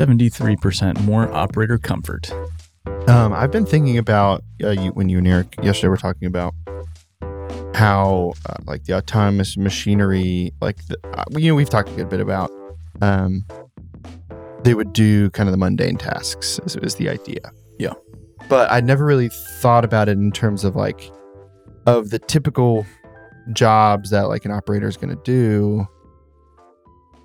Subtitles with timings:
[0.00, 2.32] 73% more operator comfort.
[3.06, 6.54] Um, I've been thinking about uh, you, when you and Eric yesterday were talking about
[7.74, 12.08] how uh, like the autonomous machinery, like the, uh, you know, we've talked a good
[12.08, 12.50] bit about.
[13.02, 13.44] Um,
[14.62, 17.50] they would do kind of the mundane tasks is, is the idea.
[17.78, 17.92] Yeah.
[18.48, 19.28] But I'd never really
[19.60, 21.10] thought about it in terms of like
[21.86, 22.86] of the typical
[23.52, 25.86] jobs that like an operator is going to do.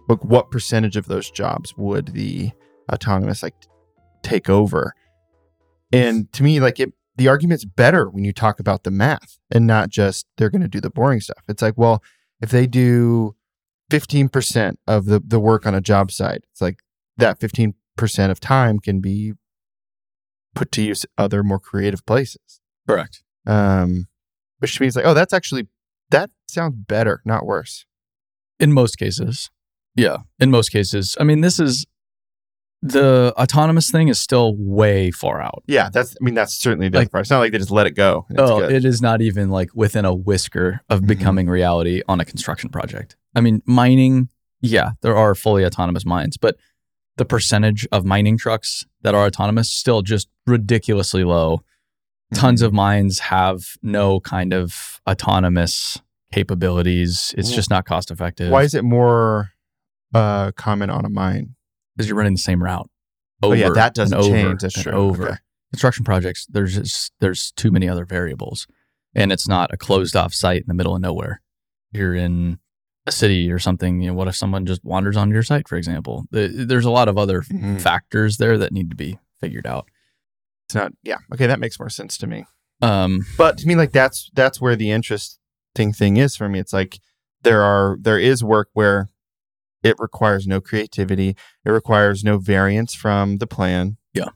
[0.09, 2.52] But what percentage of those jobs would the
[2.91, 3.55] autonomous like
[4.23, 4.94] take over?
[5.91, 9.66] And to me, like it, the argument's better when you talk about the math and
[9.66, 11.44] not just they're going to do the boring stuff.
[11.48, 12.03] It's like, well,
[12.41, 13.35] if they do
[13.91, 16.80] 15% of the, the work on a job site, it's like
[17.17, 17.73] that 15%
[18.30, 19.33] of time can be
[20.53, 22.61] put to use other more creative places.
[22.88, 23.23] Correct.
[23.45, 24.08] Um,
[24.59, 25.67] which means like, oh, that's actually,
[26.09, 27.86] that sounds better, not worse.
[28.59, 29.50] In most cases.
[29.95, 30.17] Yeah.
[30.39, 31.16] In most cases.
[31.19, 31.86] I mean, this is
[32.88, 35.64] the autonomous thing is still way far out.
[35.67, 36.16] Yeah, that's.
[36.19, 37.22] I mean, that's certainly the Like- part.
[37.22, 38.25] It's not like they just let it go.
[38.38, 38.72] Oh, good.
[38.72, 41.08] it is not even like within a whisker of Mhm.
[41.08, 43.16] becoming reality on a construction project.
[43.36, 44.30] I mean, mining,
[44.61, 46.58] yeah, there are fully autonomous mines, but
[47.17, 51.61] the percentage of mining trucks that are autonomous still just ridiculously low.
[52.33, 52.66] Tons Mm-hmm.
[52.67, 56.02] of mines have no kind of autonomous
[56.33, 57.33] capabilities.
[57.38, 58.52] It's just not cost effective.
[58.52, 59.52] Why is it more
[60.13, 61.56] uh, common on a mine?
[61.95, 62.89] Because you're running the same route.
[63.43, 64.61] Oh, yeah, over that doesn't over change.
[64.61, 64.91] That's true.
[64.93, 65.38] Over Okay.
[65.71, 68.67] construction projects, there's just there's too many other variables,
[69.13, 71.41] and it's not a closed off site in the middle of nowhere.
[71.91, 72.59] You're in
[73.05, 74.01] a city or something.
[74.01, 76.25] You know, what if someone just wanders onto your site, for example?
[76.31, 77.79] There's a lot of other Mhm.
[77.79, 79.88] factors there that need to be figured out.
[80.67, 80.93] It's not.
[81.03, 81.17] Yeah.
[81.33, 82.45] Okay, that makes more sense to me.
[82.81, 86.59] Um, But to me, like that's that's where the interesting thing is for me.
[86.59, 86.99] It's like
[87.43, 89.09] there are there is work where
[89.86, 91.30] it requires no creativity.
[91.66, 93.97] It requires no variance from the plan.
[94.13, 94.29] Yeah.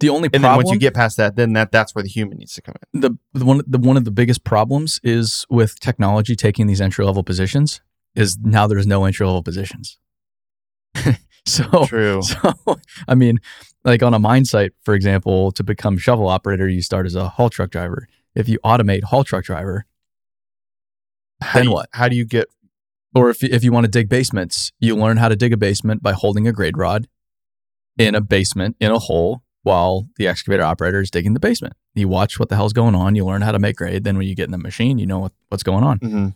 [0.00, 2.08] The only And problem, then once you get past that, then that that's where the
[2.08, 3.00] human needs to come in.
[3.00, 7.04] the, the one the one of the biggest problems is with technology taking these entry
[7.04, 7.80] level positions
[8.14, 9.98] is now there's no entry level positions.
[11.46, 12.22] so True.
[12.22, 12.54] So,
[13.08, 13.38] I mean,
[13.84, 17.28] like on a mine site, for example, to become shovel operator, you start as a
[17.28, 18.06] haul truck driver.
[18.34, 19.84] If you automate haul truck driver,
[21.42, 21.88] How then you- what?
[21.92, 22.46] How do you get?
[23.14, 26.02] Or if if you want to dig basements, you learn how to dig a basement
[26.02, 27.08] by holding a grade rod
[27.96, 31.74] in a basement in a hole while the excavator operator is digging the basement.
[31.94, 33.14] You watch what the hell's going on.
[33.14, 34.04] You learn how to make grade.
[34.04, 35.98] Then when you get in the machine, you know what, what's going on.
[35.98, 36.34] Mhm.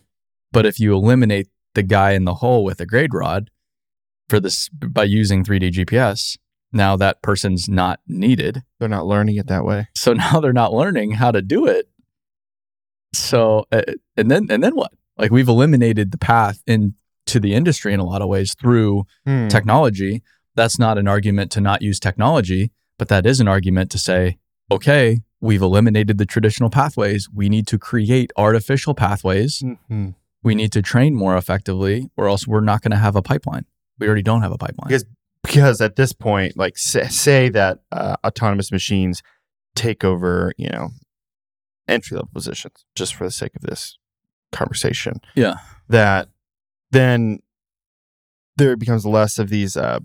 [0.51, 3.49] But if you eliminate the guy in the hole with a grade rod
[4.29, 6.37] for this by using 3D GPS,
[6.71, 8.63] now that person's not needed.
[8.79, 9.87] They're not learning it that way.
[9.95, 11.87] So now they're not learning how to do it.
[13.13, 13.81] So uh,
[14.17, 14.91] and then and then what?
[15.17, 19.47] Like we've eliminated the path into the industry in a lot of ways through Hmm.
[19.47, 20.23] technology.
[20.55, 24.37] That's not an argument to not use technology, but that is an argument to say,
[24.71, 27.27] okay, we've eliminated the traditional pathways.
[27.33, 30.15] We need to create artificial pathways Mhm.
[30.43, 33.65] we need to train more effectively or else we're not going to have a pipeline
[33.99, 35.05] we already don't have a pipeline Because-
[35.43, 39.21] because at this point, like say, say that uh, autonomous machines
[39.75, 40.89] take over, you know,
[41.87, 43.97] entry level positions, just for the sake of this
[44.53, 45.19] conversation.
[45.35, 45.55] Yeah.
[45.89, 46.29] That
[46.91, 47.39] then
[48.57, 49.75] there becomes less of these.
[49.75, 49.99] Uh,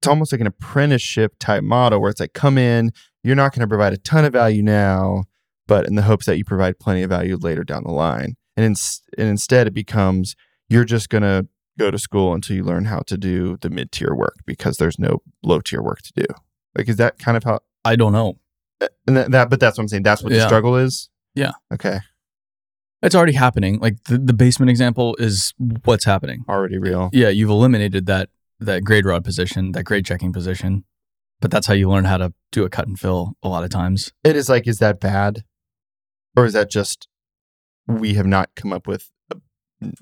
[0.00, 2.92] it's almost like an apprenticeship type model where it's like, come in,
[3.22, 5.24] you're not going to provide a ton of value now,
[5.66, 8.36] but in the hopes that you provide plenty of value later down the line.
[8.56, 10.36] And, ins- and instead, it becomes
[10.68, 11.46] you're just going to
[11.78, 14.98] go to school until you learn how to do the mid tier work because there's
[14.98, 16.26] no low tier work to do.
[16.76, 17.60] Like, is that kind of how?
[17.84, 18.38] i don't know
[19.06, 20.02] And that, that but that's what I'm saying.
[20.02, 21.08] That's what the struggle is.
[21.34, 21.52] Yeah.
[21.72, 22.00] Okay.
[23.02, 23.78] It's already happening.
[23.80, 26.44] Like the, the basement example is what's happening.
[26.48, 27.10] Already real.
[27.12, 30.84] yeah you've eliminated that that grade rod position that grade checking position
[31.40, 33.70] but that's how you learn how to do a cut and fill a lot of
[33.70, 34.12] times.
[34.22, 35.44] It is like, is that bad,
[36.36, 37.08] or is that just
[37.86, 39.36] we have not come up with a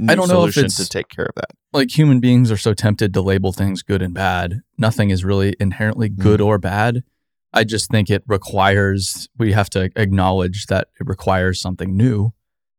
[0.09, 1.51] I don't know if solution it's- to take care of that?
[1.71, 4.63] like human beings are so tempted to label things good and bad.
[4.79, 6.21] Nothing is really inherently hmm.
[6.21, 7.05] good or bad.
[7.53, 12.33] I just think it requires we have to acknowledge that it requires something new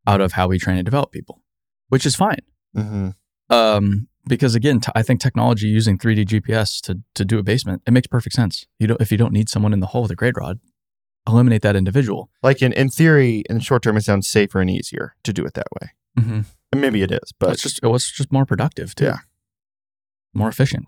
[0.10, 1.36] out of how we train and develop people
[1.94, 2.44] which is fine
[2.78, 3.10] Mm-hmm.
[3.60, 3.86] um,
[4.34, 7.94] because again t- I think technology using 3d gps to, to do a basement it
[7.98, 10.16] makes perfect sense you don't if you don't need someone in the hole with a
[10.22, 10.60] grade rod
[11.28, 14.70] eliminate that individual Like in in theory, in the short term, it sounds safer and
[14.70, 15.88] easier to do it that way.
[16.20, 16.42] mm-hmm.
[16.72, 19.20] And maybe it is, but it's just it was just more productive too Yeah.
[20.42, 20.88] more efficient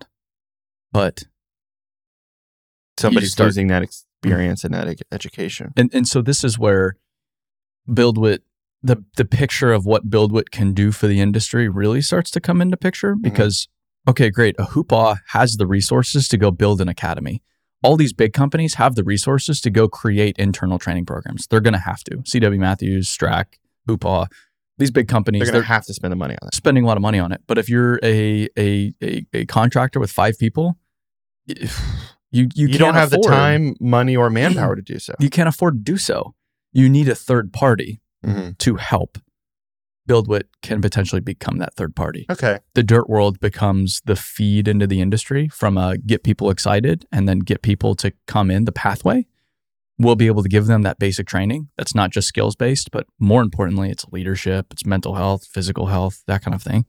[1.00, 1.14] but
[2.98, 5.72] somebody's start- losing that experience and that ed- education.
[5.76, 6.96] and and so this is where
[7.88, 8.40] BuildWit
[8.82, 12.60] the the picture of what BuildWit can do for the industry really starts to come
[12.60, 13.22] into picture mm-hmm.
[13.22, 13.68] because
[14.08, 14.56] okay, great.
[14.58, 17.42] A Hoopaugh has the resources to go build an academy.
[17.84, 21.46] All these big companies have the resources to go create internal training programs.
[21.48, 22.18] They're going to have to.
[22.18, 23.54] CW Matthews, Strack,
[23.88, 24.28] Hoopaugh,
[24.78, 26.54] these big companies, They're going to have to spend the money on it.
[26.54, 27.42] spending a lot of money on it.
[27.46, 30.76] But if you're a a a, a contractor with five people,
[31.46, 31.68] you
[32.30, 35.14] you, You, don't have the time, money, or manpower to do so.
[35.18, 36.34] You can't afford to do so.
[36.72, 38.58] You need a third party Mhm.
[38.58, 39.18] to help
[40.06, 42.26] build what can potentially become that third party.
[42.30, 42.58] Okay.
[42.74, 47.28] the dirt world becomes the feed into the industry from a get people excited and
[47.28, 49.24] then get people to come in the pathway
[49.98, 53.06] we'll be able to give them that basic training that's not just skills based but
[53.20, 56.84] more importantly it's leadership it's mental health physical health that kind of thing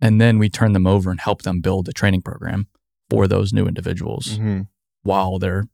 [0.00, 2.66] and then we turn them over and help them build a training program
[3.10, 4.66] for those new individuals Mhm.
[5.02, 5.68] while they're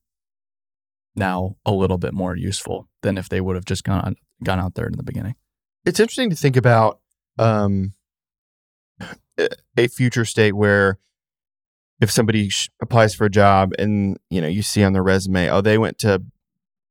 [1.16, 4.74] now a little bit more useful than if they would have just gone gone out
[4.74, 5.34] there in the beginning
[5.84, 7.00] It's interesting to think about
[7.38, 7.92] um,
[9.76, 10.98] a- future state where
[12.00, 15.48] if somebody sh- applies for a job and you know you see on their resume,
[15.48, 16.22] oh, they went to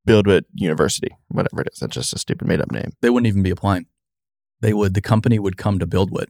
[0.07, 1.79] BuildWit University, whatever it is.
[1.79, 2.91] That's just a stupid made up name.
[3.01, 3.85] they wouldn't even be applying
[4.61, 6.27] they would the company would come to BuildWit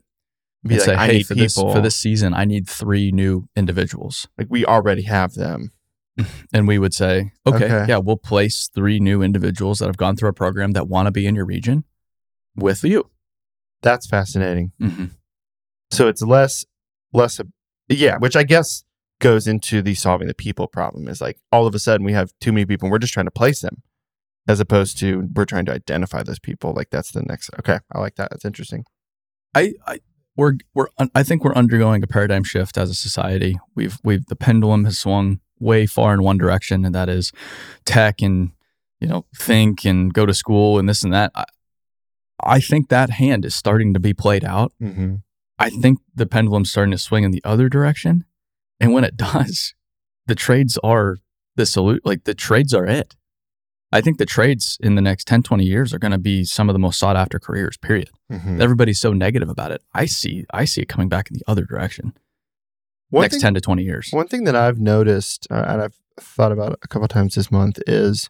[0.64, 1.44] Be and like, say, hey, for people.
[1.44, 5.72] this for this season, I need three new individuals, like we already have them.
[6.54, 7.86] And we would say, okay, Okay.
[7.90, 11.12] yeah, we'll place three new individuals that have gone through our program that want to
[11.12, 11.84] be in your region
[12.56, 13.10] with you.
[13.82, 14.72] That's fascinating.
[14.80, 15.06] hmm
[15.92, 16.66] So it's less,
[17.14, 17.46] less, a,
[17.90, 18.84] yeah, which I guess
[19.20, 21.08] goes into the solving the people problem.
[21.08, 23.28] Is like all of a sudden we have too many people and we're just trying
[23.28, 23.84] to place them,
[24.48, 26.74] as opposed to we're trying to identify those people.
[26.74, 27.50] Like that's the next.
[27.60, 28.30] Okay, I like that.
[28.32, 28.86] That's interesting.
[29.54, 30.00] I, I
[30.36, 33.58] we're we're I think we're undergoing a paradigm shift as a society.
[33.76, 37.32] We've we've the pendulum has swung way far in one direction, and that is
[37.86, 38.52] tech and
[39.00, 41.32] you know think and go to school and this and that.
[41.36, 41.46] I,
[42.44, 44.74] I think that hand is starting to be played out.
[44.82, 45.16] Mm-hmm.
[45.58, 48.26] I think the pendulum's starting to swing in the other direction.
[48.80, 49.74] And when it does,
[50.28, 51.18] the trades are
[51.56, 52.06] the salute.
[52.06, 53.16] Like the trades are it.
[53.92, 56.68] I think the trades in the next 10, 20 years are going to be some
[56.68, 58.10] of the most sought after careers, period.
[58.30, 58.62] Mm-hmm.
[58.62, 59.82] Everybody's so negative about it.
[59.94, 62.14] I see, I see it coming back in the other direction
[63.10, 64.10] One next thing, 10 to 20 years.
[64.12, 67.80] one thing that I've noticed uh, and I've thought about a couple times this month
[67.88, 68.30] is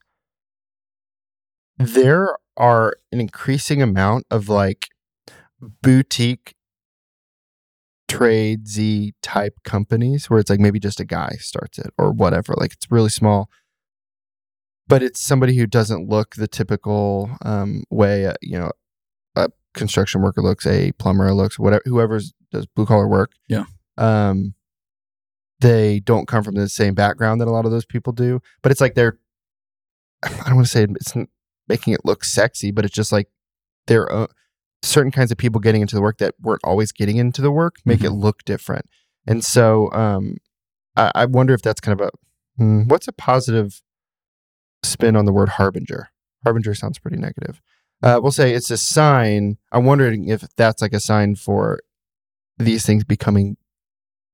[1.77, 4.89] there are an increasing amount of like
[5.81, 6.55] boutique
[8.07, 12.53] tradesy type companies where it's like maybe just a guy starts it or whatever.
[12.57, 13.49] Like it's really small,
[14.87, 18.27] but it's somebody who doesn't look the typical um, way.
[18.27, 18.71] Uh, you know,
[19.35, 23.31] a construction worker looks, a plumber looks, whatever, whoever does blue collar work.
[23.47, 23.65] Yeah.
[23.97, 24.53] Um,
[25.59, 28.71] they don't come from the same background that a lot of those people do, but
[28.71, 29.17] it's like they're.
[30.23, 31.13] I don't want to say it's
[31.67, 33.27] making it look sexy, but it's just like
[33.87, 34.27] they're uh,
[34.81, 37.75] certain kinds of people getting into the work that weren't always getting into the work
[37.85, 38.85] make it look different.
[39.27, 40.37] And so um,
[40.95, 42.11] I, I wonder if that's kind of a
[42.57, 43.81] hmm, what's a positive
[44.83, 46.09] spin on the word harbinger?
[46.43, 47.61] Harbinger sounds pretty negative.
[48.03, 49.57] Uh, we'll say it's a sign.
[49.71, 51.79] I'm wondering if that's like a sign for
[52.57, 53.57] these things becoming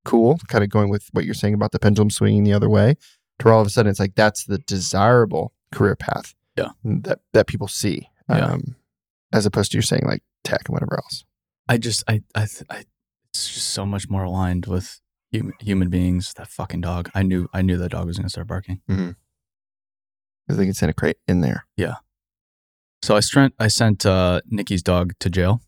[0.06, 2.95] cool, kind of going with what you're saying about the pendulum swinging the other way,
[3.39, 6.36] to all of a sudden it's like that's the desirable career path.
[6.56, 6.69] Yeah.
[6.83, 8.09] That that people see.
[8.30, 8.45] Yeah.
[8.45, 8.75] Um,
[9.33, 11.26] as opposed to you're saying like tech and whatever else.
[11.69, 12.85] I just, I, I, I,
[13.30, 14.99] it's just so much more aligned with
[15.31, 16.33] human, human beings.
[16.35, 17.09] That fucking dog.
[17.14, 18.81] I knew, I knew that dog was going to start barking.
[18.87, 21.66] Because they can send a crate in there.
[21.78, 21.95] Yeah.
[23.04, 25.61] So I sent I sent uh, Nikki's dog to jail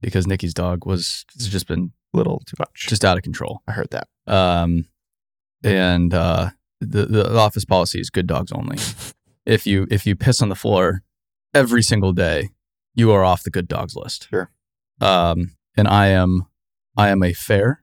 [0.00, 2.86] because Nikki's dog was just been Little too much.
[2.88, 3.62] just out of control.
[3.68, 4.08] I heard that.
[4.26, 4.86] Um,
[5.62, 8.78] and uh, the the office policy is good dogs only.
[9.46, 11.02] if you if you piss on the floor
[11.54, 12.50] every single day,
[12.94, 14.28] you are off the good dogs list.
[14.30, 14.50] Sure.
[15.00, 16.46] Um, and I am
[16.96, 17.82] I am a fair,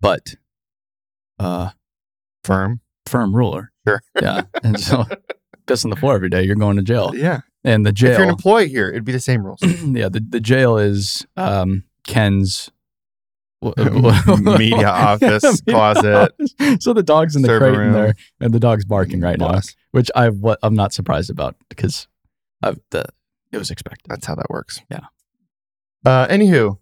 [0.00, 0.34] but
[1.38, 1.70] uh,
[2.44, 2.80] Firm.
[3.06, 3.70] firm ruler.
[3.86, 4.00] Sure.
[4.22, 5.04] Yeah, and so
[5.66, 7.12] piss on the floor every day, you're going to jail.
[7.14, 7.40] Yeah.
[7.64, 8.12] And the jail.
[8.12, 9.60] If you're an employee here, it'd be the same rules.
[9.62, 12.70] yeah, the, the jail is um, Ken's
[14.40, 16.54] Media office, Media closet, office.
[16.84, 19.60] So the dog's in the crate in there, and the dog's barking right now,
[19.90, 22.06] which I what I'm not surprised about because
[22.62, 23.04] I've the
[23.50, 24.06] it was expected.
[24.08, 24.80] That's how that works.
[24.90, 25.00] Yeah.
[26.06, 26.78] Uh, anywho,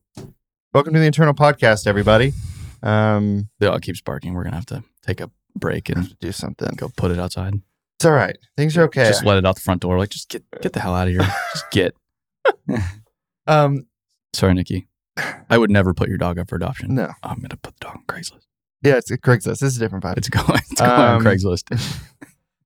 [0.75, 2.35] welcome to the internal podcast, everybody.
[2.83, 4.35] Um, The dog keeps barking.
[4.35, 6.68] We're gonna have to take a break and do something.
[6.76, 7.54] go put it outside.
[7.99, 8.37] It's all right.
[8.59, 9.09] Things are okay.
[9.09, 9.99] Just let it out the front door.
[9.99, 11.23] Like just get get the hell out of here.
[11.52, 11.97] just get.
[13.47, 13.87] um,
[14.35, 14.87] Sorry, Nikki.
[15.50, 16.94] I would never put your dog up for adoption.
[16.94, 17.12] no.
[17.23, 18.44] I'm gonna put the dog on Craigslist.
[18.82, 19.58] Yeah, it's Craigslist.
[19.58, 20.18] This is a different vibe.
[20.18, 20.61] It's going.
[20.70, 22.02] It's going on Um, Craigslist.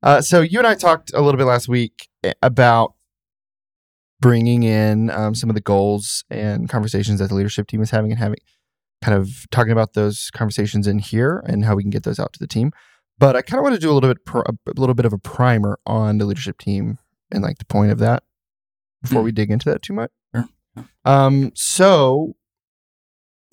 [0.02, 2.94] Uh, so you and I talked a little bit last week eh, about
[4.18, 8.10] bringing in um, some of the goals and conversations that the leadership team is having
[8.10, 8.38] and having
[9.02, 12.32] kind of talking about those conversations in here and how we can get those out
[12.32, 12.72] to the team.
[13.18, 15.12] But I kind of want to do a little bit pr- a little bit of
[15.12, 16.98] a primer on the leadership team
[17.30, 18.22] and like the point of that
[19.02, 19.24] before Mm.
[19.26, 20.10] we dig into that too much.
[20.34, 20.48] Sure.
[21.04, 22.36] Um, so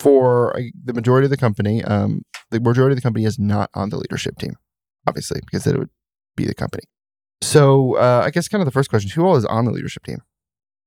[0.00, 3.70] for uh, the majority of the company, um, the majority of the company is not
[3.74, 4.56] on the leadership team,
[5.06, 5.90] obviously, because it would
[6.36, 6.82] be the company.
[7.42, 10.04] So uh, I guess kind of the first question: Who all is on the leadership
[10.04, 10.18] team?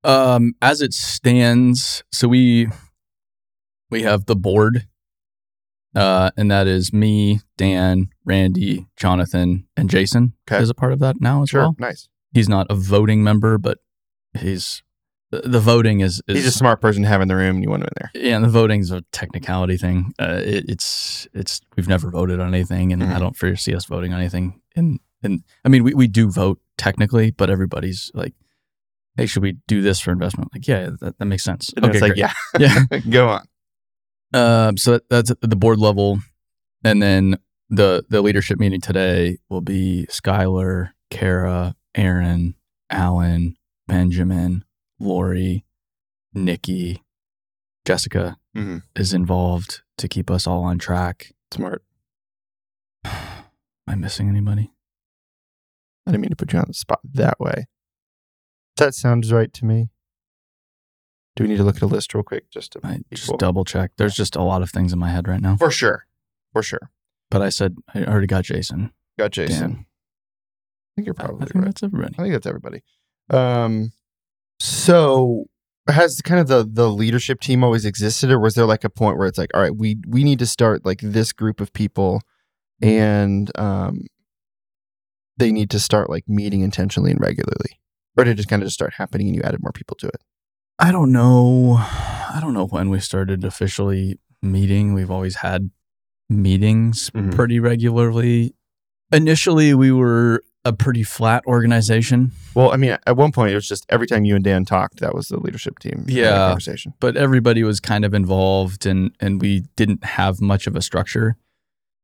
[0.04, 2.68] Um, as it stands, so we
[3.90, 4.88] we have the board,
[5.96, 10.62] uh, and that is me, Dan, Randy, Jonathan, and Jason Okay.
[10.62, 11.76] is a part of that now as Sure, well.
[11.78, 12.08] nice.
[12.34, 13.80] He's not a voting member, but
[14.38, 14.82] he's
[15.32, 17.70] the, voting is, is He's a smart person to have in the room, and you
[17.70, 18.22] want him in there.
[18.30, 20.14] yeah, and the voting's a technicality thing.
[20.20, 23.14] Uh, it, it's it's we've never voted on anything, and Mhm.
[23.16, 24.62] I don't foresee us voting on anything.
[24.76, 28.34] And and I mean, we, we do vote technically, but everybody's like,
[29.16, 31.72] "Hey, should we do this for investment?" Like, yeah, that, that makes sense.
[31.76, 32.18] And it's like, great.
[32.60, 33.00] yeah, yeah.
[33.10, 33.46] go on.
[34.34, 36.20] Um, so that, that's at the board level,
[36.84, 37.38] and then
[37.70, 42.56] the the leadership meeting today will be Skylar, Kara, Aaron,
[42.90, 43.56] Alan,
[43.88, 44.64] Benjamin,
[45.02, 45.66] Lori,
[46.34, 47.04] Nikki,
[47.86, 48.84] Jessica Mhm.
[48.96, 51.34] is involved to keep us all on track.
[51.52, 51.84] Smart.
[53.06, 53.44] Am
[53.88, 54.72] I missing anybody?
[56.06, 57.68] I didn't mean to put you on the spot that way.
[58.78, 59.90] That sounds right to me.
[61.36, 63.38] Do we need to look at a list real quick just to just cool?
[63.38, 63.92] double check.
[63.98, 65.56] There's just a lot of things in my head right now.
[65.58, 66.06] for sure,
[66.52, 66.92] for sure.
[67.30, 68.92] But I said I already got Jason.
[69.18, 69.60] Got Jason.
[69.72, 69.86] Dan.
[69.86, 71.66] I think you're probably I think right.
[71.66, 72.16] that's everybody.
[72.18, 72.84] I think that's everybody.
[73.30, 73.94] Um,
[74.62, 75.46] so
[75.90, 79.18] has kind of the the leadership team always existed, or was there like a point
[79.18, 82.22] where it's like, all right, we we need to start like this group of people,
[82.82, 84.06] and um,
[85.38, 87.80] they need to start like meeting intentionally and regularly,
[88.18, 90.08] or did it just kind of just start happening and you added more people to
[90.08, 90.22] it?
[90.78, 91.78] I don't know.
[91.80, 94.94] I don't know when we started officially meeting.
[94.94, 95.72] We've always had
[96.30, 97.36] meetings Mhm.
[97.36, 98.56] pretty regularly.
[99.12, 103.68] Initially, we were a pretty flat organization, Well, I mean, at one point it was
[103.68, 106.48] just every time you and Dan talked, that was the leadership team Yeah.
[106.50, 106.94] conversation.
[107.00, 111.36] but everybody was kind of involved and and we didn't have much of a structure.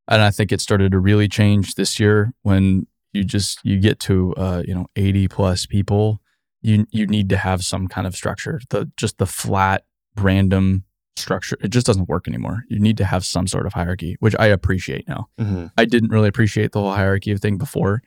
[0.07, 3.99] And I think it started to really change this year when you just you get
[4.01, 6.19] to uh, you know 80 plus people,
[6.61, 8.59] you you need to have some kind of structure.
[8.69, 9.83] The just the flat
[10.15, 10.83] random
[11.15, 12.63] structure it just doesn't work anymore.
[12.69, 15.29] You need to have some sort of hierarchy, which I appreciate now.
[15.39, 15.65] Mm-hmm.
[15.77, 18.01] I didn't really appreciate the whole hierarchy of thing before.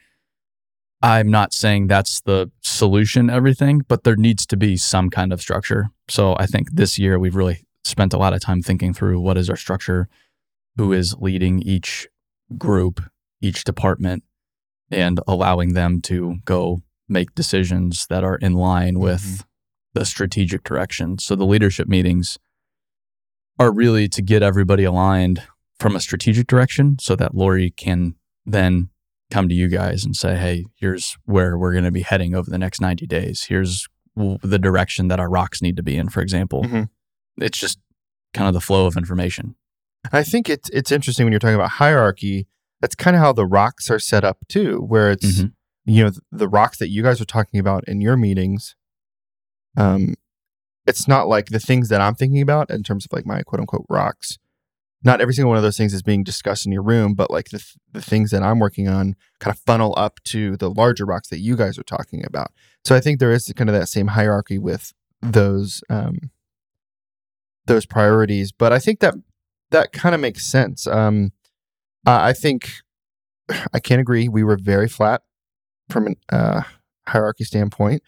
[1.03, 5.41] I'm not saying that's the solution everything, but there needs to be some kind of
[5.41, 5.89] structure.
[6.09, 9.39] So I think this year we've really spent a lot of time thinking through what
[9.39, 10.09] is our structure,
[10.77, 12.09] who is leading each
[12.59, 13.01] group,
[13.41, 14.25] each department,
[14.91, 19.05] and allowing them to go make decisions that are in line mm-hmm.
[19.05, 19.47] with
[19.95, 21.19] the strategic direction.
[21.19, 22.39] So the leadership meetings
[23.59, 25.43] are really to get everybody aligned
[25.79, 28.15] from a strategic direction so that Lori can
[28.45, 28.91] then
[29.31, 32.51] come to you guys and say, hey, here's where we're going to be heading over
[32.51, 33.45] the next 90 days.
[33.45, 36.65] Here's w- the direction that our rocks need to be in, for example.
[36.65, 36.89] Mhm.
[37.39, 37.79] It's just
[38.35, 39.55] kind of the flow of information.
[40.13, 42.47] I think it's it's interesting when you're talking about hierarchy.
[42.81, 45.53] That's kind of how the rocks are set up too, where it's Mhm.
[45.85, 48.75] you know the rocks that you guys are talking about in your meetings.
[49.77, 50.15] Um,
[50.87, 53.61] it's not like the things that I'm thinking about in terms of like my quote
[53.61, 54.39] unquote rocks.
[55.03, 57.47] Not every single one of those things is being discussed in your room, but like
[57.47, 61.07] the th- the things that I'm working on kind of funnel up to the larger
[61.07, 62.53] rocks that you guys are talking about.
[62.85, 64.93] So I think there is kind of that same hierarchy with
[65.23, 66.31] those um,
[67.67, 69.15] those priorities, but I think that
[69.71, 70.87] that kind of makes sense.
[70.87, 71.33] Um,
[72.05, 72.71] I I think
[73.73, 74.29] I can't agree.
[74.29, 75.23] We were very flat
[75.89, 76.63] from an uh,
[77.09, 78.03] hierarchy standpoint,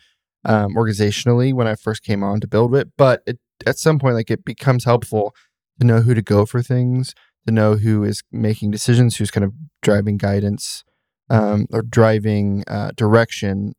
[0.44, 2.92] um, organizationally when I first came on to BuildWit.
[2.96, 5.34] But it, at some point, like it becomes helpful
[5.80, 7.14] to know who to go for things,
[7.46, 9.52] to know who is making decisions, who's kind of
[9.82, 10.84] driving guidance
[11.30, 13.74] um, or driving uh, direction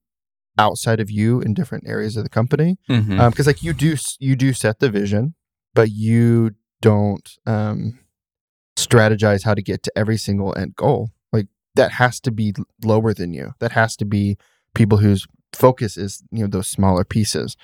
[0.57, 2.77] outside of you in different areas of the company.
[2.89, 3.29] Mm-hmm.
[3.29, 5.33] because like you do you do set the vision
[5.73, 7.99] but you don't um
[8.77, 11.11] strategize how to get to every single end goal.
[11.31, 13.53] Like that has to be lower than you.
[13.59, 14.37] That has to be
[14.73, 17.55] people whose focus is you know those smaller pieces.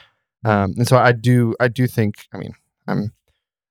[0.46, 2.54] Um and so i do i do think i mean
[2.88, 3.12] i'm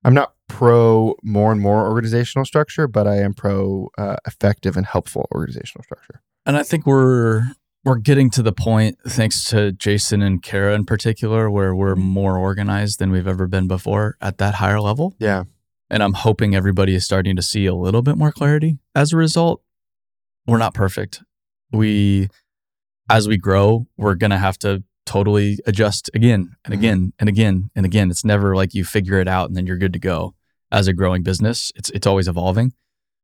[0.05, 4.87] i'm not pro more and more organizational structure but i am pro uh, effective and
[4.87, 7.43] helpful organizational structure And I think we're
[7.85, 12.37] we're getting to the point, thanks to Jason and Kara in particular, where we're more
[12.37, 15.15] organized than we've ever been before at that higher level.
[15.19, 15.45] yeah
[15.91, 19.17] And I'm hoping everybody is starting to see a little bit more clarity as a
[19.17, 19.63] result.
[20.47, 21.23] We're not perfect.
[21.73, 22.29] We,
[23.09, 24.83] as we grow, we're going to have to
[25.17, 26.79] totally adjust again and Mhm.
[26.79, 28.11] again and again and again.
[28.11, 30.35] It's never like you figure it out and then you're good to go.
[30.71, 31.73] as a growing business.
[31.77, 32.75] It's it's always evolving.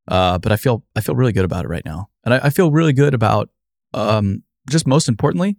[0.08, 2.50] Uh, but I feel I feel really good about it right now, and I, I
[2.50, 3.50] feel really good about
[3.92, 4.42] um,
[4.74, 5.56] just most importantly,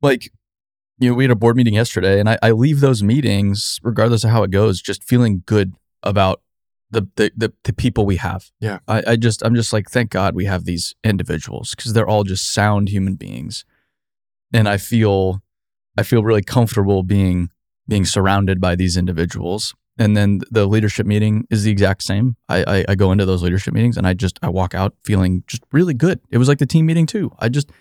[0.00, 0.30] like
[1.00, 4.24] you know, we had a board meeting yesterday, and I, I leave those meetings, regardless
[4.24, 6.40] of how it goes, just feeling good about
[6.90, 8.50] the the the, the people we have.
[8.60, 8.78] Yeah.
[8.88, 12.24] I, I just I'm just like, thank God we have these individuals because they're all
[12.24, 13.64] just sound human beings.
[14.52, 15.42] And I feel
[15.96, 17.50] I feel really comfortable being
[17.88, 19.74] being surrounded by these individuals.
[19.98, 22.36] And then the leadership meeting is the exact same.
[22.48, 25.42] I, I, I go into those leadership meetings and I just I walk out feeling
[25.48, 26.20] just really good.
[26.30, 27.32] It was like the team meeting too.
[27.38, 27.72] I just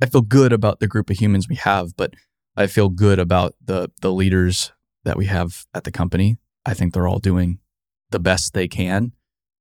[0.00, 2.14] I feel good about the group of humans we have, but
[2.56, 4.72] I feel good about the the leaders
[5.04, 6.38] that we have at the company.
[6.64, 7.58] I think they're all doing
[8.10, 9.12] the best they can,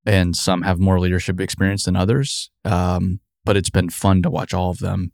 [0.06, 2.52] and some have more leadership experience than others.
[2.64, 5.12] Um, but it's been fun to watch all of them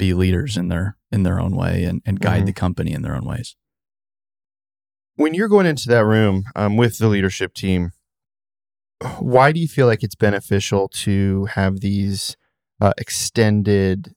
[0.00, 2.46] be leaders in their in their own way and, and guide Mhm.
[2.46, 3.54] the company in their own ways.
[5.16, 7.90] when you're going into that room um, with the leadership team,
[9.18, 12.36] why do you feel like it's beneficial to have these
[12.80, 14.14] uh, extended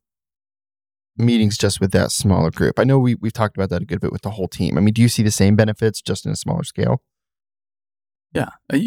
[1.17, 2.79] meetings just with that smaller group?
[2.79, 4.77] I know we, we've talked about that a good bit with the whole team.
[4.77, 7.01] I mean, do you see the same benefits just in a smaller scale?
[8.33, 8.77] Yeah, Uh,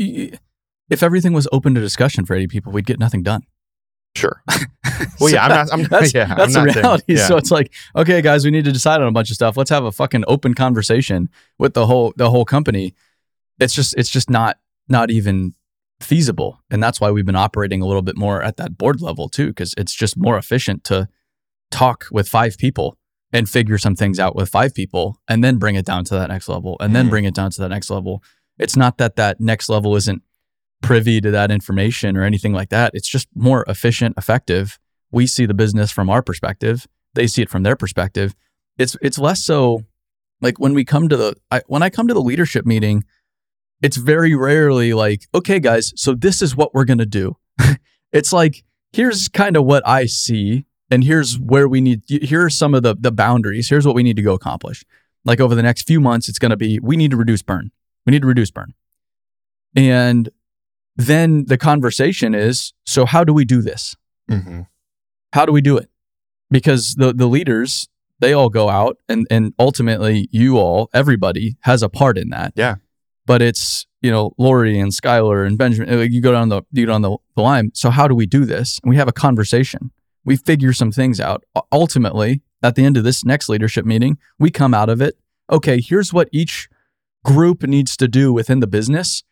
[0.89, 3.43] if everything was open to discussion for eighty people, we'd get nothing done.
[4.17, 4.43] Sure.
[5.21, 5.73] Well, yeah, I'm not.
[5.73, 7.05] I'm, that's yeah, I'm that's the saying- reality.
[7.09, 7.27] yeah.
[7.27, 9.57] So it's like, okay, guys, we need to decide on a bunch of stuff.
[9.57, 12.95] Let's have a fucking open conversation with the whole the whole company.
[13.59, 14.59] It's just it's just not
[14.89, 15.55] not even
[16.01, 19.29] feasible, and that's why we've been operating a little bit more at that board level
[19.29, 21.09] too, because it's just more efficient to
[21.71, 22.97] talk with five people
[23.33, 26.29] and figure some things out with five people, and then bring it down to that
[26.29, 27.11] next level, and then Mhm.
[27.11, 28.23] bring it down to that next level.
[28.59, 30.23] It's not that that next level isn't
[30.83, 32.93] privy to that information or anything like that.
[32.95, 34.79] It's just more efficient, effective.
[35.11, 36.87] We see the business from our perspective.
[37.15, 38.35] They see it from their perspective.
[38.79, 39.85] It's it's less so
[40.41, 43.05] like when we come to the I, when I come to the leadership meeting,
[43.83, 47.37] it's very rarely like, okay, guys, so this is what we're gonna do.
[48.13, 52.03] it's like here's kind of what I see, and here's where we need.
[52.07, 53.69] Here are some of the the boundaries.
[53.69, 54.85] Here's what we need to go accomplish.
[55.25, 57.71] Like over the next few months, it's gonna be we need to reduce burn.
[58.05, 58.75] We need to reduce burn.
[59.75, 60.31] And
[60.97, 63.95] then the conversation is so how do we do this?
[64.31, 64.67] Mhm.
[65.33, 65.89] how do we do it?
[66.51, 71.83] Because the the leaders they all go out and and ultimately you all everybody has
[71.83, 72.53] a part in that.
[72.57, 72.77] Yeah.
[73.27, 76.93] but it's you know Lori and Skylar and Benjamin you go down the you go
[76.93, 78.79] down the, the line so how do we do this?
[78.83, 79.91] And we have a conversation.
[80.25, 81.45] We figure some things out.
[81.73, 85.15] Ultimately at the end of this next leadership meeting we come out of it
[85.53, 86.69] okay here's what each
[87.25, 89.23] group needs to do within the business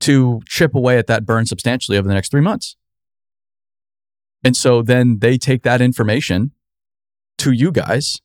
[0.00, 2.76] to chip away at that burn substantially over the next three months.
[4.42, 6.52] And so then they take that information
[7.38, 8.20] to you guys.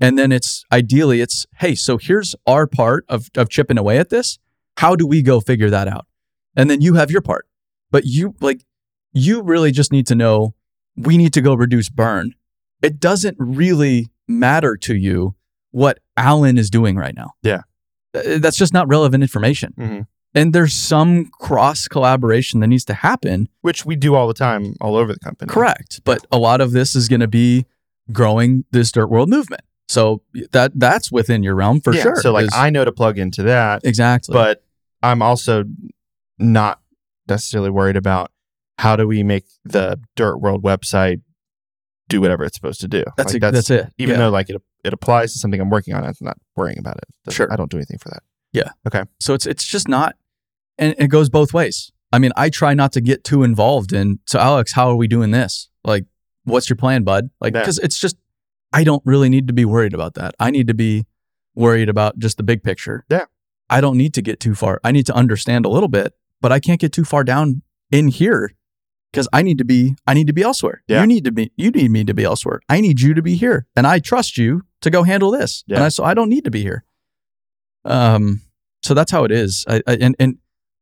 [0.00, 4.10] And then it's ideally it's, hey, so here's our part of, of chipping away at
[4.10, 4.38] this.
[4.78, 6.06] How do we go figure that out?
[6.54, 7.46] And then you have your part.
[7.90, 8.64] But you like
[9.12, 10.54] you really just need to know
[10.96, 12.34] we need to go reduce burn.
[12.82, 15.34] It doesn't really matter to you
[15.70, 17.32] what Alan is doing right now.
[17.42, 17.62] Yeah.
[18.12, 19.74] That's just not relevant information.
[19.78, 20.06] Mhm.
[20.36, 23.48] And there's some cross collaboration that needs to happen.
[23.62, 25.50] Which we do all the time, all over the company.
[25.50, 26.00] Correct.
[26.04, 27.66] But a lot of this is going to be
[28.12, 29.62] growing this dirt world movement.
[29.88, 30.22] So
[30.52, 32.16] that that's within your realm for Yeah, sure.
[32.16, 34.32] So, like, I know to plug into that, exactly.
[34.34, 34.62] but
[35.02, 35.64] I'm also
[36.38, 36.80] not
[37.28, 38.30] necessarily worried about
[38.78, 41.22] how do we make the Dirt World website
[42.08, 43.02] do whatever it's supposed to do.
[43.16, 43.92] that's, Like, it, that's it.
[43.98, 44.18] even Yeah.
[44.18, 47.04] though like it it applies to something I'm working on, I'm not worrying about it.
[47.24, 47.52] Doesn't- Sure.
[47.52, 48.22] I don't do anything for that.
[48.52, 48.70] Yeah.
[48.86, 49.02] Okay.
[49.18, 50.14] So it's it's just not,
[50.78, 51.90] and it goes both ways.
[52.12, 54.20] I mean, I try not to get too involved in.
[54.26, 55.68] So Alex, how are we doing this?
[55.84, 56.04] Like,
[56.44, 57.30] what's your plan, bud?
[57.40, 57.60] Like, Yeah.
[57.60, 58.16] because it's just
[58.72, 60.34] I don't really need to be worried about that.
[60.38, 61.06] I need to be
[61.54, 63.04] worried about just the big picture.
[63.10, 63.24] Yeah.
[63.70, 64.80] I don't need to get too far.
[64.84, 68.08] I need to understand a little bit, but I can't get too far down in
[68.08, 68.54] here
[69.12, 70.82] because I need to be I need to be elsewhere.
[70.86, 71.00] Yeah.
[71.00, 72.60] You need to be you need me to be elsewhere.
[72.68, 75.64] I need you to be here, and I trust you to go handle this.
[75.66, 75.76] Yeah.
[75.76, 76.84] And I, so I don't need to be here.
[77.84, 78.42] Um.
[78.82, 79.64] So that's how it is.
[79.68, 80.36] I, I, and and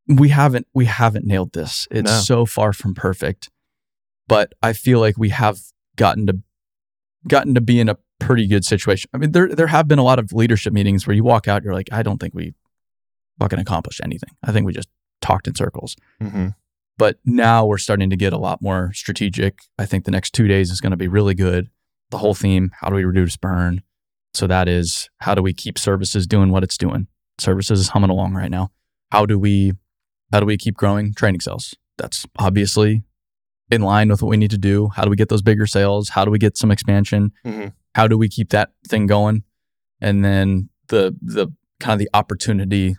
[0.07, 1.89] we haven't we haven't nailed this.
[1.91, 2.19] It's No.
[2.19, 3.51] so far from perfect,
[4.29, 5.59] but I feel like we have
[5.97, 6.39] gotten to
[7.29, 9.11] gotten to be in a pretty good situation.
[9.15, 11.63] I mean, there there have been a lot of leadership meetings where you walk out,
[11.65, 12.55] you're like, I don't think we
[13.39, 14.31] fucking accomplished anything.
[14.43, 14.89] I think we just
[15.21, 15.97] talked in circles.
[16.23, 16.49] Mm-hmm.
[16.97, 19.59] But now we're starting to get a lot more strategic.
[19.79, 21.69] I think the next two days is going to be really good.
[22.11, 23.83] The whole theme: how do we reduce burn?
[24.35, 27.07] So that is how do we keep services doing what it's doing?
[27.39, 28.71] Services is humming along right now.
[29.11, 29.73] How do we
[30.35, 31.77] how do we keep growing training sales?
[31.97, 33.05] That's obviously
[33.71, 34.89] in line with what we need to do.
[34.89, 36.09] How do we get those bigger sales?
[36.09, 37.31] How do we get some expansion?
[37.47, 37.73] Mhm.
[37.95, 39.45] How do we keep that thing going?
[40.01, 42.97] And then the the kind of the opportunity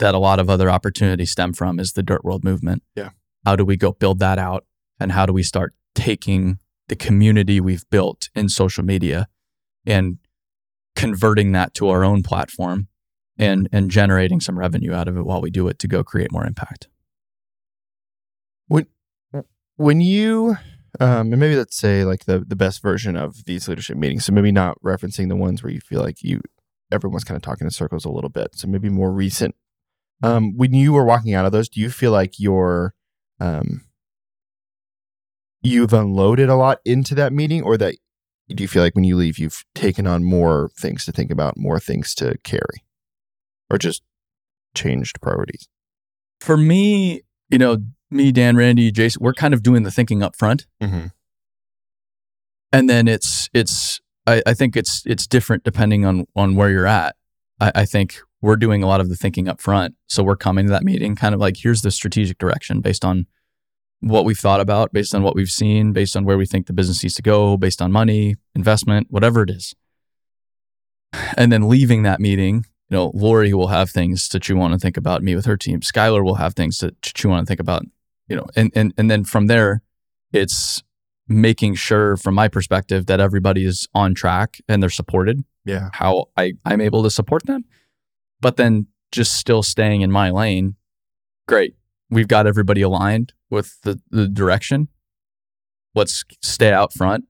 [0.00, 2.82] that a lot of other opportunities stem from is the dirt world movement.
[2.94, 3.10] Yeah.
[3.46, 4.66] How do we go build that out?
[5.00, 6.58] And how do we start taking
[6.88, 9.28] the community we've built in social media
[9.86, 10.18] and
[10.94, 12.88] converting that to our own platform
[13.38, 16.32] and and generating some revenue out of it while we do it to go create
[16.32, 16.88] more impact.
[18.68, 18.86] when
[19.76, 20.56] when you
[20.98, 24.32] um, and maybe let's say like the the best version of these leadership meetings so
[24.32, 26.40] maybe not referencing the ones where you feel like you
[26.90, 29.54] everyone's kind of talking in circles a little bit so maybe more recent
[30.22, 32.94] um, when you were walking out of those do you feel like you're
[33.40, 33.82] um,
[35.60, 37.96] you've unloaded a lot into that meeting or that
[38.48, 41.58] do you feel like when you leave you've taken on more things to think about
[41.58, 42.82] more things to carry
[43.70, 44.02] or just
[44.74, 45.68] changed priorities
[46.40, 47.78] For me, you know,
[48.10, 50.66] me, Dan, Randy, Jason, we're kind of doing the thinking up front.
[50.82, 51.06] mm-hmm.
[52.72, 56.86] and then it's it's I, I think it's it's different depending on on where you're
[56.86, 57.16] at.
[57.60, 59.94] I, I think we're doing a lot of the thinking up front.
[60.06, 63.26] So we're coming to that meeting kind of like here's the strategic direction based on
[64.00, 66.72] what we've thought about, based on what we've seen, based on where we think the
[66.72, 69.74] business needs to go, based on money, investment, whatever it is.
[71.36, 74.78] And then leaving that meeting, you know, Lori will have things that you want to
[74.78, 75.80] think about, me with her team.
[75.80, 77.82] Skylar will have things that you want to think about,
[78.28, 79.82] you know, and and and then from there,
[80.32, 80.82] it's
[81.28, 85.88] making sure from my perspective that everybody is on track and they're supported yeah.
[85.92, 87.64] how I, i'm able to support them.
[88.40, 90.76] But then just still staying in my lane
[91.48, 91.74] great.
[92.10, 94.88] We've got everybody aligned with the, the direction.
[95.94, 97.24] Let's stay out front.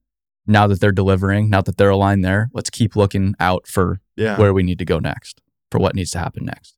[0.46, 4.38] Now that they're delivering now that they're aligned there let's keep looking out for yeah.
[4.38, 5.40] where we need to go next
[5.70, 6.76] for what needs to happen next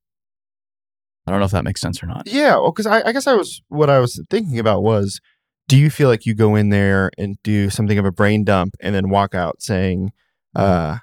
[1.27, 3.27] i don't know if that makes sense or not Yeah, well, because I, I guess
[3.27, 5.19] I was what I was thinking about was,
[5.67, 8.73] do you feel like you go in there and do something of a brain dump
[8.81, 10.11] and then walk out saying,
[10.55, 10.97] uh,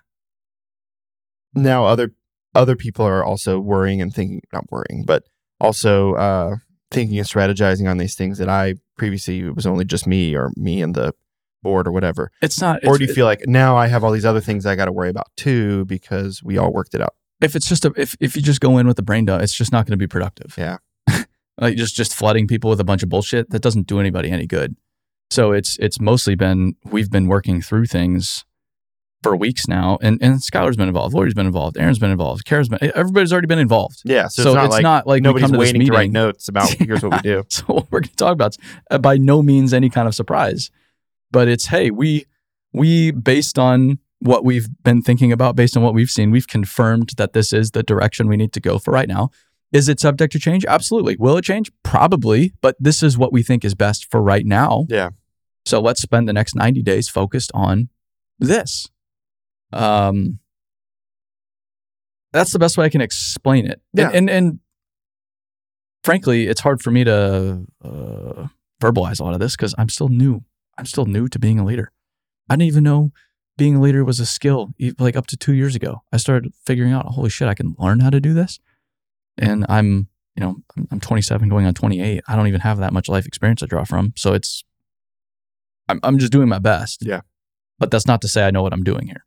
[1.55, 2.11] now other
[2.55, 5.23] other people are also worrying and thinking, not worrying, but
[5.61, 6.57] also uh,
[6.91, 10.51] thinking and strategizing on these things that I previously it was only just me or
[10.57, 11.13] me and the
[11.63, 12.31] board or whatever.
[12.43, 14.67] it's not or it's- do you feel like now I have all these other things
[14.67, 17.15] I got to worry about too because we all worked it out?
[17.41, 19.55] If it's just a if, if you just go in with the brain dump, it's
[19.55, 20.55] just not going to be productive.
[20.57, 20.79] Yeah.
[21.59, 24.47] like just just flooding people with a bunch of bullshit that doesn't do anybody any
[24.47, 24.77] good.
[25.31, 28.45] So it's it's mostly been we've been working through things
[29.23, 32.69] for weeks now, and and Skylar's been involved, Lori's been involved, Aaron's been involved, Kara's
[32.69, 34.03] been everybody's already been involved.
[34.05, 36.71] Yeah, so, So, it's not like we nobody's come to waiting to write notes about
[36.79, 37.43] here's what we do.
[37.51, 38.59] So what we're going to talk about is
[38.91, 40.71] uh, by no means any kind of surprise,
[41.33, 42.27] but it's hey we
[42.73, 47.13] we based on what we've been thinking about, based on what we've seen, we've confirmed
[47.17, 49.31] that this is the direction we need to go for right now.
[49.73, 50.65] Is it subject to change?
[50.65, 51.17] Absolutely.
[51.19, 51.71] Will it change?
[51.83, 54.87] Probably, but this is what we think is best for right now.
[54.89, 55.11] Yeah.
[55.65, 57.89] So let's spend the next 90 days focused on
[58.39, 58.89] this.
[59.73, 60.39] Um,
[62.33, 63.81] that's the best way I can explain it.
[63.93, 64.07] Yeah.
[64.07, 64.61] And, and, and
[66.05, 68.47] frankly, it's hard for me to uh,
[68.81, 70.43] verbalize a lot of this because I'm still new.
[70.79, 71.91] I'm still new to being a leader.
[72.49, 73.11] I didn't even know
[73.59, 76.03] being a leader was a skill like up to two years ago.
[76.13, 78.59] I started figuring out, holy shit, I can learn how to do this.
[79.39, 82.23] And I'm, you know, I'm- I'm 27 going on 28.
[82.29, 84.13] I don't even have that much life experience to draw from.
[84.17, 84.63] So it's,
[85.89, 87.05] I'm, I'm just doing my best.
[87.05, 87.21] Yeah.
[87.79, 89.25] But that's not to say I know what I'm doing here.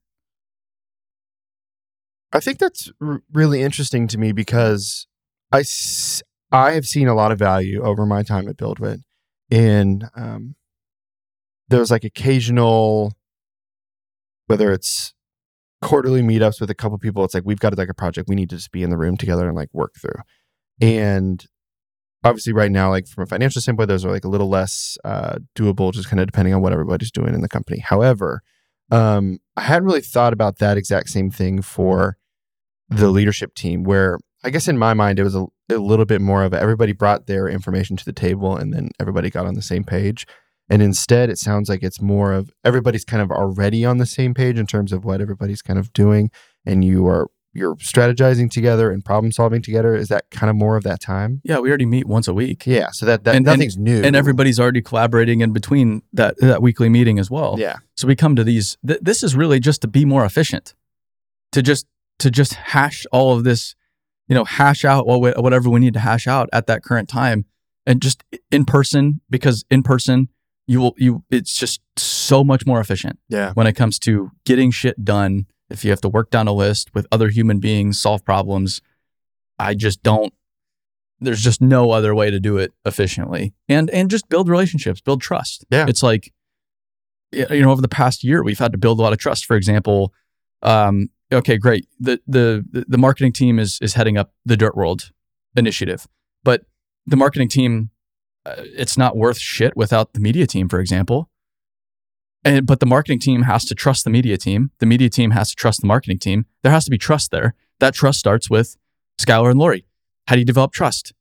[2.32, 5.08] I think that's r- really interesting to me because
[5.52, 9.02] I, s- I have seen a lot of value over my time at BuildWit
[9.50, 10.56] in um,
[11.70, 13.14] there's like occasional,
[14.50, 15.14] whether it's
[15.82, 18.50] quarterly meetups with a couple people, it's like we've got like a project we need
[18.50, 20.22] to just be in the room together and like work through.
[20.82, 21.46] And
[22.24, 25.36] obviously, right now, like from a financial standpoint, those are like a little less uh,
[25.56, 27.80] doable, just kind of depending on what everybody's doing in the company.
[27.80, 28.42] However,
[28.92, 32.18] um, I hadn't really thought about that exact same thing for
[32.90, 36.22] the leadership team, where I guess in my mind it was a, a little bit
[36.22, 39.54] more of a, everybody brought their information to the table and then everybody got on
[39.54, 40.26] the same page.
[40.70, 44.34] And instead, it sounds like it's more of everybody's kind of already on the same
[44.34, 46.30] page in terms of what everybody's kind of doing,
[46.66, 49.96] and you are you're strategizing together and problem solving together.
[49.96, 51.42] Is that kind of more of that time?
[51.44, 51.58] Yeah.
[51.58, 52.68] We already meet once a week.
[52.68, 52.92] Yeah.
[52.92, 54.04] So that, that And- and- nothing's new.
[54.04, 57.56] And everybody's already collaborating in between that, that weekly meeting as well.
[57.58, 57.78] Yeah.
[57.98, 58.78] So we come to these.
[58.86, 60.76] Th- this is really just to be more efficient,
[61.54, 61.88] to just
[62.20, 63.76] to just hash all of this,
[64.28, 67.10] you know, hash out what we- whatever we need to hash out at that current
[67.10, 67.46] time,
[67.88, 70.30] and just in person because in person
[70.70, 73.54] you will you it's just so much more efficient Yeah.
[73.54, 75.48] when it comes to getting shit done.
[75.70, 78.82] If you have to work down a list with other human beings, solve problems,
[79.58, 80.34] I just don't.
[81.20, 85.22] There's just no other way to do it efficiently, and and just build relationships, build
[85.22, 85.66] trust.
[85.72, 85.86] Yeah.
[85.88, 86.32] it's like
[87.32, 89.46] you know over the past year we've had to build a lot of trust.
[89.46, 90.14] For example,
[90.62, 91.88] um, okay, great.
[92.00, 95.12] The the the marketing team is is heading up the Dirt World
[95.56, 96.08] initiative.
[96.44, 96.62] But
[97.06, 97.90] the marketing team,
[98.58, 101.30] it's not worth shit without the media team, for example.
[102.44, 104.72] And but the marketing team has to trust the media team.
[104.80, 106.46] The media team has to trust the marketing team.
[106.64, 107.54] There has to be trust there.
[107.80, 108.78] That trust starts with
[109.20, 109.86] Skylar and Lori.
[110.28, 111.14] How do you develop trust?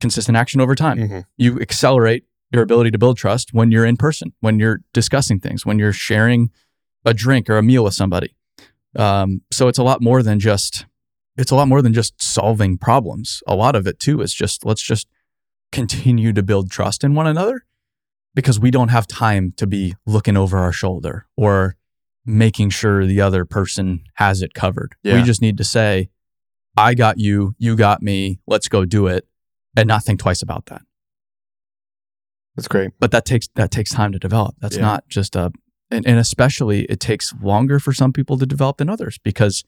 [0.00, 0.98] Consistent action over time.
[0.98, 1.24] Mhm.
[1.36, 5.64] You accelerate your ability to build trust when you're in person, when you're discussing things,
[5.64, 6.50] when you're sharing
[7.04, 8.34] a drink or a meal with somebody.
[8.96, 10.86] Um, so it's a lot more than just
[11.36, 13.42] it's a lot more than just solving problems.
[13.46, 15.06] A lot of it too is just let's just
[15.72, 17.64] continue to build trust in one another
[18.34, 21.76] because we don't have time to be looking over our shoulder or
[22.24, 24.94] making sure the other person has it covered.
[25.02, 25.16] Yeah.
[25.16, 26.10] We just need to say,
[26.76, 29.26] I got you, you got me, let's go do it
[29.76, 30.82] and not think twice about that.
[32.56, 32.90] That's great.
[33.00, 34.56] But that takes that takes time to develop.
[34.60, 34.82] That's Yeah.
[34.82, 35.52] not just a
[35.90, 39.64] and, and especially it takes longer for some people to develop than others because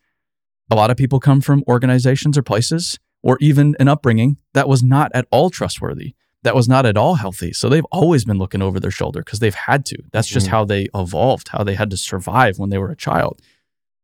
[0.70, 4.82] a lot of people come from organizations or places or even an upbringing that was
[4.82, 7.52] not at all trustworthy, that was not at all healthy.
[7.54, 9.96] So they've always been looking over their shoulder because they've had to.
[10.12, 10.50] That's just Mhm.
[10.50, 13.40] how they evolved, how they had to survive when they were a child.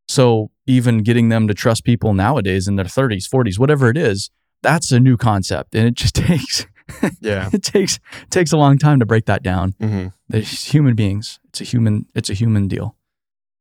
[0.09, 4.31] So even getting them to trust people nowadays in their 30s, 40s, whatever it is,
[4.63, 5.75] that's a new concept.
[5.75, 6.67] And it just takes
[7.21, 7.51] Yeah.
[7.53, 9.75] it takes takes a long time to break that down.
[9.81, 11.39] hmm They're human beings.
[11.51, 12.07] It's a human.
[12.15, 12.97] It's a human deal.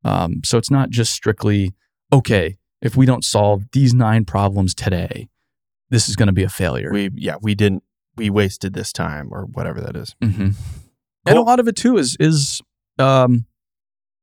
[0.06, 1.74] Um, so it's not just strictly
[2.13, 2.58] okay.
[2.82, 5.28] If we don't solve these nine problems today,
[5.89, 6.89] this is going to be a failure.
[6.91, 7.84] We yeah we didn't
[8.15, 10.15] we wasted this time or whatever that is.
[10.21, 10.56] Mhm.
[11.25, 12.62] And a lot of it too is is
[12.97, 13.45] um,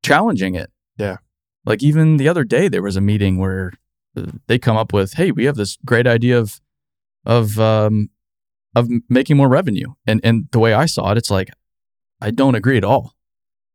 [0.02, 0.70] challenging it.
[0.96, 1.16] Yeah.
[1.64, 3.72] Like even the other day, there was a meeting where
[4.16, 6.60] uh, they come up with, "Hey, we have this great idea of
[7.24, 8.10] of um,
[8.74, 11.50] of making more revenue." And and the way I saw it, it's like
[12.20, 13.14] I don't agree at all.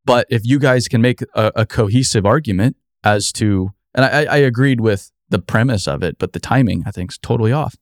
[0.06, 4.38] But if you guys can make a, a cohesive argument as to, and I, I
[4.38, 7.76] agreed with the premise of it, but the timing I think is totally off.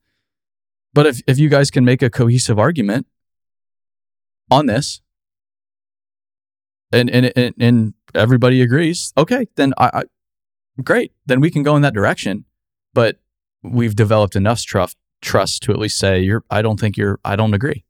[0.94, 3.06] But if if you guys can make a cohesive argument
[4.50, 5.02] on this,
[6.92, 10.04] and and and, and everybody agrees, okay, then I, I
[10.82, 12.46] great, then we can go in that direction.
[12.94, 13.18] But
[13.62, 16.44] we've developed enough trust trust to at least say you're.
[16.50, 17.20] I don't think you're.
[17.24, 17.84] I don't agree,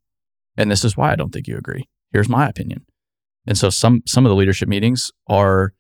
[0.58, 1.88] and this is why I don't think you agree.
[2.12, 2.86] Here's my opinion.
[3.46, 5.74] And so some some of the leadership meetings are,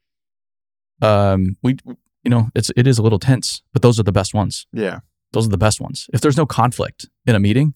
[1.02, 1.78] um, we
[2.30, 4.68] you know it's it is a little tense, but those are the best ones.
[4.72, 5.00] Yeah.
[5.34, 6.08] Those are the best ones.
[6.14, 7.74] If there's no conflict in a meeting,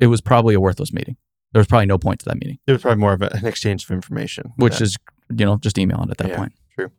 [0.00, 1.16] it was probably a worthless meeting.
[1.52, 3.46] There was probably no point to that meeting, It was probably more of a- an
[3.46, 4.52] exchange of information.
[4.56, 4.96] which that- is
[5.30, 6.36] you know just emailing at that Yeah.
[6.36, 6.52] point.
[6.74, 6.90] True.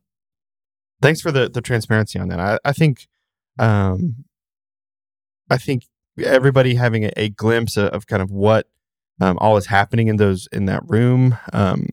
[1.02, 2.40] Thanks for the the transparency on that.
[2.40, 3.08] I, I think,
[3.60, 4.26] um,
[5.50, 5.84] I think
[6.24, 8.68] everybody having a, a glimpse of, of kind of what
[9.22, 11.38] um, all is happening in those in that room.
[11.54, 11.88] Um,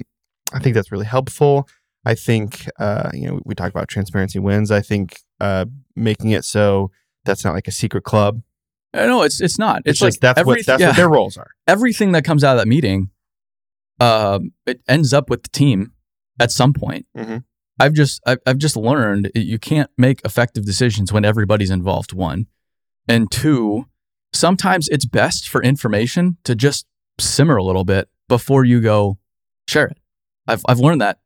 [0.53, 1.69] I think that's really helpful.
[2.05, 4.71] I think uh, you know we talk about transparency wins.
[4.71, 6.91] I think uh, making it so
[7.25, 8.43] that's not like a secret club.
[8.95, 9.83] Uh, No, it's it's not.
[9.85, 10.89] It's, It's, like that's what that's yeah.
[10.89, 11.51] what their roles are.
[11.67, 13.11] everything that comes out of that meeting,
[14.01, 15.93] um, it ends up with the team
[16.41, 17.07] at some point.
[17.17, 17.45] Mhm.
[17.79, 22.13] I've just I've, I've just learned you can't make effective decisions when everybody's involved.
[22.13, 22.47] One,
[23.09, 23.87] and two,
[24.33, 26.87] sometimes it's best for information to just
[27.19, 29.19] simmer a little bit before you go
[29.69, 29.99] share it.
[30.47, 31.21] I've I've learned that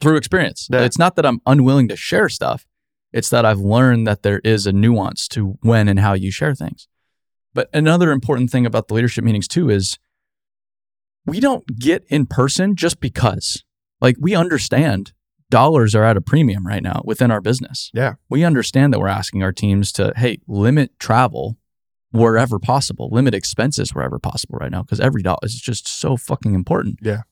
[0.00, 0.68] through experience.
[0.70, 0.82] Yeah.
[0.82, 2.66] It's not that I'm unwilling to share stuff.
[3.12, 6.54] It's that I've learned that there is a nuance to when and how you share
[6.54, 6.88] things.
[7.54, 9.98] But another important thing about the leadership meetings too is
[11.26, 13.64] we don't get in person just because.
[14.00, 15.12] Like we understand
[15.50, 17.90] dollars are at a premium right now within our business.
[17.94, 18.14] Yeah.
[18.28, 21.56] We understand that we're asking our teams to, hey, limit travel
[22.10, 26.54] wherever possible, limit expenses wherever possible right now because every dollar is just so fucking
[26.54, 26.98] important.
[27.02, 27.22] Yeah.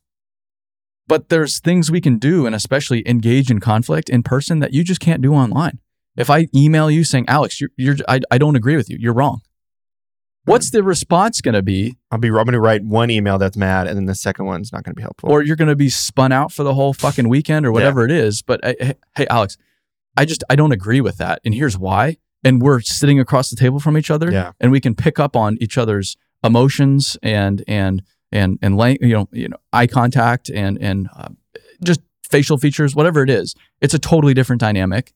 [1.09, 4.83] But there's things we can do and especially engage in conflict in person that you
[4.83, 5.79] just can't do online.
[6.17, 9.13] If I email you saying, Alex, you're, you're I, I don't agree with you, you're
[9.13, 9.41] wrong.
[10.47, 11.97] What's the response going to be?
[12.13, 14.73] I'll be I'm going to write one email that's mad, and then the second one's
[14.73, 15.29] not going to be helpful.
[15.29, 18.13] Or you're going to be spun out for the whole fucking weekend or whatever it
[18.13, 18.43] is.
[18.43, 19.57] But uh, hey, hey, Alex,
[20.17, 21.41] I just, I don't agree with that.
[21.45, 22.19] And here's why.
[22.45, 25.35] And we're sitting across the table from each other yeah, and we can pick up
[25.35, 30.51] on each other's emotions and, and, and, and, lang- you know, you know, eye contact
[30.51, 31.29] and, and uh,
[31.85, 33.55] just facial features, whatever it is.
[33.81, 35.13] It's a totally different dynamic.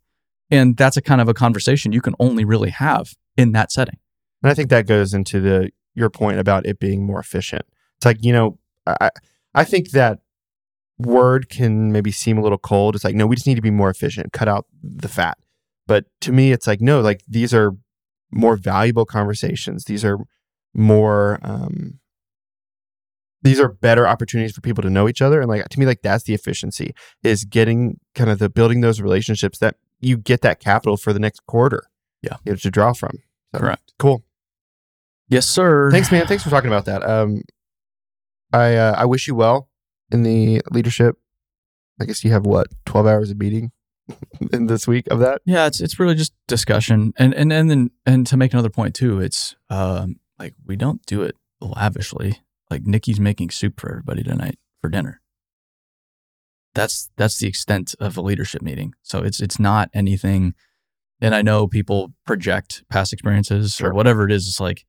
[0.50, 3.98] And that's a kind of a conversation you can only really have in that setting.
[4.42, 7.62] And I think that goes into the your point about it being more efficient.
[7.96, 9.10] It's like, you know, I
[9.54, 10.20] I think that
[10.98, 12.94] word can maybe seem a little cold.
[12.94, 15.38] It's like, no, we just need to be more efficient, cut out the fat.
[15.86, 17.72] But to me, it's like, no, like these are
[18.30, 19.84] more valuable conversations.
[19.84, 20.18] These are
[20.74, 21.98] more um
[23.42, 25.40] these are better opportunities for people to know each other.
[25.40, 29.00] And like to me, like that's the efficiency is getting kind of the building those
[29.00, 31.84] relationships that you get that capital for the next quarter.
[32.22, 32.36] Yeah.
[32.44, 33.18] You know, to draw from.
[33.54, 33.92] So, Correct.
[33.98, 34.22] Cool.
[35.28, 35.90] Yes, sir.
[35.90, 36.26] Thanks, man.
[36.26, 37.08] Thanks for talking about that.
[37.08, 37.42] Um,
[38.52, 39.68] I uh, I wish you well
[40.10, 41.16] in the leadership.
[42.00, 43.70] I guess you have what twelve hours of meeting
[44.52, 45.40] in this week of that.
[45.44, 48.96] Yeah, it's it's really just discussion, and and and then and to make another point
[48.96, 52.40] too, it's um like we don't do it lavishly.
[52.70, 55.20] Like Nikki's making soup for everybody tonight for dinner.
[56.74, 58.94] That's that's the extent of a leadership meeting.
[59.02, 60.54] So it's it's not anything.
[61.20, 63.90] And I know people project past experiences Sure.
[63.90, 64.46] or whatever it is.
[64.46, 64.86] It's like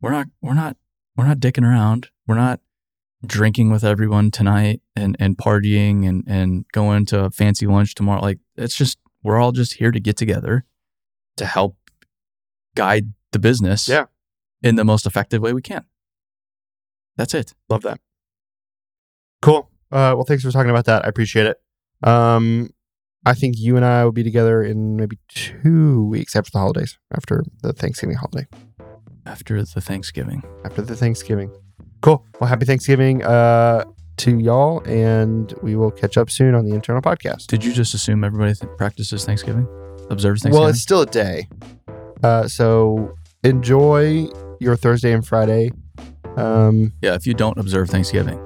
[0.00, 0.76] we're not we're not
[1.16, 2.08] we're not dicking around.
[2.26, 2.60] We're not
[3.26, 8.22] drinking with everyone tonight and and partying and and going to a fancy lunch tomorrow.
[8.22, 10.64] Like it's just we're all just here to get together
[11.36, 11.76] to help
[12.74, 14.06] guide the business Yeah.
[14.62, 15.84] in the most effective way we can.
[17.16, 17.54] That's it.
[17.68, 18.00] Love that.
[19.42, 19.70] Cool.
[19.90, 21.04] Uh, well, thanks for talking about that.
[21.04, 21.56] I appreciate it.
[22.08, 22.70] Um,
[23.26, 26.98] I think you and I will be together in maybe two weeks after the holidays,
[27.14, 28.46] after the Thanksgiving holiday,
[29.26, 30.42] After the Thanksgiving.
[30.64, 31.50] after the Thanksgiving.
[32.00, 32.24] Cool.
[32.40, 33.84] Well, happy Thanksgiving uh,
[34.18, 37.46] to y'all, and we will catch up soon on the internal podcast.
[37.48, 39.66] Did you just assume everybody th- practices Thanksgiving?
[40.08, 40.60] Observes Thanksgiving?
[40.60, 41.46] Well, it's still a day.
[42.22, 44.28] Uh, so enjoy
[44.60, 45.70] your Thursday and Friday.
[46.36, 48.38] Um, yeah, if you don't observe Thanksgiving,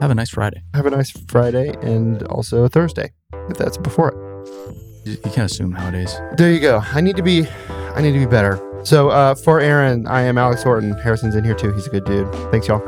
[0.00, 0.62] have a nice Friday.
[0.74, 3.12] have a nice Friday and also a Thursday,
[3.48, 5.06] if that's before it.
[5.06, 6.14] You, you can't assume nowadays.
[6.36, 6.82] There you go.
[6.92, 8.62] I need to be, I need to be better.
[8.84, 10.92] So uh, for Aaron, I am Alex Horton.
[10.92, 11.72] Harrison's in here too.
[11.72, 12.32] He's a good dude.
[12.50, 12.80] Thanks, y'all.